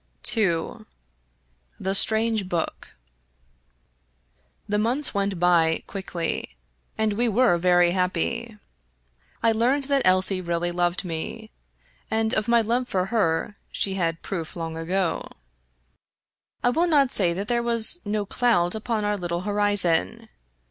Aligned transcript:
'II 0.35 0.77
THE 1.79 1.93
STRANGE 1.93 2.49
BOOK 2.49 2.95
The 4.67 4.79
months 4.79 5.13
went 5.13 5.39
by 5.39 5.83
quickly, 5.85 6.55
and 6.97 7.13
we 7.13 7.29
were 7.29 7.59
very 7.59 7.91
happy. 7.91 8.57
I 9.43 9.51
learned 9.51 9.83
that 9.83 10.01
Elsie 10.03 10.41
really 10.41 10.71
loved 10.71 11.05
me, 11.05 11.51
and 12.09 12.33
of 12.33 12.47
my 12.47 12.61
love 12.61 12.87
for 12.89 13.05
her 13.13 13.57
she 13.71 13.93
had 13.93 14.23
proof 14.23 14.55
long 14.55 14.75
ago. 14.75 15.27
I 16.63 16.71
will 16.71 16.87
not 16.87 17.11
say 17.11 17.31
that 17.33 17.47
there 17.47 17.61
was 17.61 17.99
no 18.03 18.25
cloud 18.25 18.73
upon 18.73 19.05
our 19.05 19.17
little 19.17 19.41
horizon. 19.41 20.29